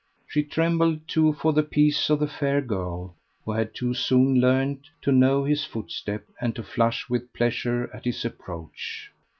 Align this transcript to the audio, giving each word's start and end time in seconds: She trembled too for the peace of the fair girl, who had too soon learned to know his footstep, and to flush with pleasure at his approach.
She 0.27 0.41
trembled 0.41 1.07
too 1.07 1.31
for 1.33 1.53
the 1.53 1.61
peace 1.61 2.09
of 2.09 2.19
the 2.21 2.27
fair 2.27 2.59
girl, 2.59 3.13
who 3.45 3.51
had 3.51 3.75
too 3.75 3.93
soon 3.93 4.41
learned 4.41 4.89
to 5.03 5.11
know 5.11 5.43
his 5.43 5.63
footstep, 5.63 6.25
and 6.41 6.55
to 6.55 6.63
flush 6.63 7.07
with 7.07 7.31
pleasure 7.33 7.87
at 7.93 8.05
his 8.05 8.25
approach. 8.25 9.11